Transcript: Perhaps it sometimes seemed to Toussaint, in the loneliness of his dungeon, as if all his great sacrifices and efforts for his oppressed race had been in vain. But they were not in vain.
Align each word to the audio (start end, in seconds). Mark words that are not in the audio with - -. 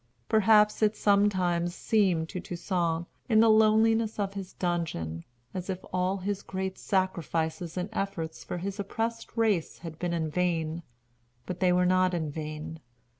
Perhaps 0.27 0.81
it 0.81 0.95
sometimes 0.95 1.75
seemed 1.75 2.27
to 2.29 2.39
Toussaint, 2.39 3.05
in 3.29 3.39
the 3.39 3.51
loneliness 3.51 4.17
of 4.17 4.33
his 4.33 4.53
dungeon, 4.53 5.23
as 5.53 5.69
if 5.69 5.85
all 5.93 6.17
his 6.17 6.41
great 6.41 6.79
sacrifices 6.79 7.77
and 7.77 7.87
efforts 7.93 8.43
for 8.43 8.57
his 8.57 8.79
oppressed 8.79 9.37
race 9.37 9.77
had 9.77 9.99
been 9.99 10.11
in 10.13 10.31
vain. 10.31 10.81
But 11.45 11.59
they 11.59 11.71
were 11.71 11.85
not 11.85 12.15
in 12.15 12.31
vain. 12.31 12.79